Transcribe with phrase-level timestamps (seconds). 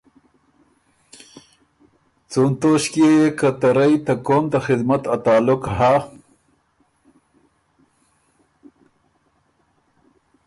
[2.29, 5.93] څُون توݭکيې يې که رئ ته قوم ته خدمت ا تعلق هۀ۔